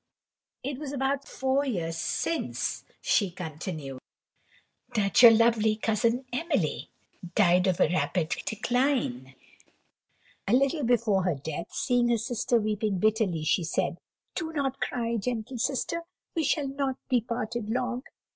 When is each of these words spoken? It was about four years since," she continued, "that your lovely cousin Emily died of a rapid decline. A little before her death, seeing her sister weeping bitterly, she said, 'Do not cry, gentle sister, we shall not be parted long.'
It 0.63 0.79
was 0.79 0.91
about 0.93 1.27
four 1.27 1.63
years 1.63 1.95
since," 1.95 2.83
she 3.01 3.29
continued, 3.29 3.99
"that 4.95 5.21
your 5.21 5.29
lovely 5.29 5.75
cousin 5.75 6.25
Emily 6.33 6.89
died 7.35 7.67
of 7.67 7.79
a 7.79 7.87
rapid 7.87 8.29
decline. 8.47 9.35
A 10.47 10.53
little 10.53 10.83
before 10.83 11.21
her 11.25 11.35
death, 11.35 11.71
seeing 11.71 12.09
her 12.09 12.17
sister 12.17 12.57
weeping 12.59 12.97
bitterly, 12.97 13.43
she 13.43 13.63
said, 13.63 13.99
'Do 14.33 14.51
not 14.51 14.81
cry, 14.81 15.17
gentle 15.17 15.59
sister, 15.59 16.01
we 16.35 16.43
shall 16.43 16.67
not 16.69 16.97
be 17.07 17.21
parted 17.21 17.69
long.' 17.69 18.01